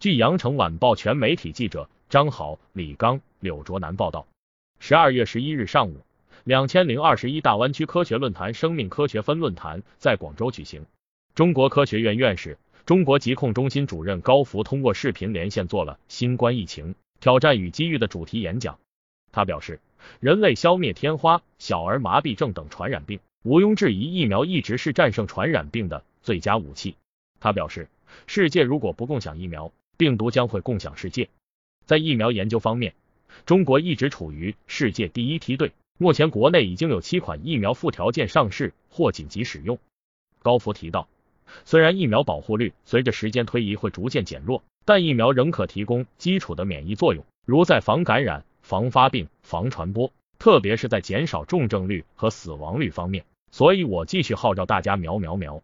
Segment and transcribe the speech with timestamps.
[0.00, 4.28] 据羊城晚报全媒体记者张好、李刚、柳卓南报道，
[4.78, 5.96] 十二月十一日上午，
[6.44, 10.86] 两千零二十一大湾区科学论坛生命科学分论坛在广州举行。
[11.34, 18.78] 中国科学院院士、中国疾控中心主任高福通过视频连线做了新冠疫情挑战与机遇的主题演讲。
[19.32, 19.80] 他表示，
[20.20, 26.94] 人类消灭天花、小儿麻痹症等传染病，毋庸置疑，疫苗一直是战胜传染病的最佳武器。
[27.40, 27.88] 他表示，
[28.28, 31.28] 世界如果不共享疫苗，病毒将会共享世界。
[31.84, 32.94] 在疫苗研究方面，
[33.44, 35.72] 中国一直处于世界第一梯队。
[35.98, 39.76] 目前国内已经有七款疫苗附条件上市或紧急使用。
[40.40, 41.08] 高福提到，
[41.64, 53.24] 虽然疫苗保护率随着时间推移会逐渐减弱，但疫苗仍可提供基础的免疫作用，如在防感染、防发病、防传播，特别是在减少重症率和死亡率方面。
[53.50, 55.60] 所以我继续号召大家苗苗苗。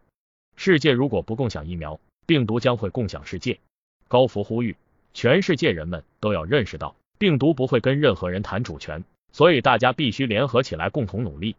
[0.57, 3.59] 世界如果不共享疫苗，病毒将会共享世界。
[4.07, 4.75] 高福呼吁，
[5.13, 11.55] 全世界人们都要认识到，病毒不会跟任何人谈主权，所以大家必须联合起来，共同努力。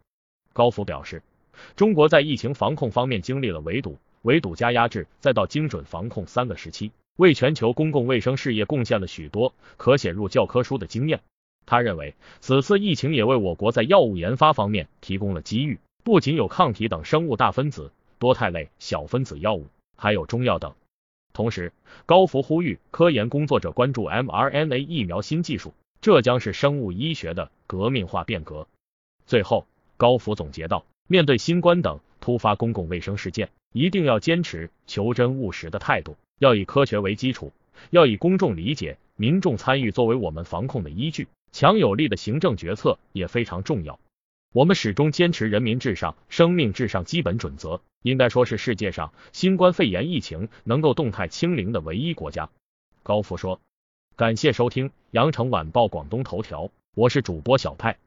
[0.53, 1.23] 高福表示，
[1.75, 11.21] 中国在疫情防控方面经历了围堵、围堵加压制，再到精准防控三个时期，为全球公共卫生事业贡献了许多可写入教科书的经验。
[11.67, 19.67] 他认为，此次疫情也为我国在药物研发方面提供了机遇，不仅有抗体等生物大分子、多肽类小分子药物，
[19.97, 20.73] 还有中药等。
[21.37, 21.71] 同时，
[22.07, 28.67] 高福呼吁科研工作者关注 mRNA 疫苗新技术，这将是生物医学的革命化变革。
[29.27, 29.67] 最后，
[29.99, 37.53] 高福总结道：面对新冠等突发公共卫生事件，一定要坚持求真务实的态度，要以科学为基础，
[37.91, 44.01] 要以公众理解、民众参与作为我们防控的依据，强有力的行政决策也非常重要。
[44.55, 52.49] 我们始终坚持人民至上、生命至上基本准则，应该说是世界上新冠肺炎疫情能够动态清零的唯一国家。
[53.03, 53.61] 高福说。
[54.15, 57.99] 感谢收听羊城晚报广东头条，我是主播小派。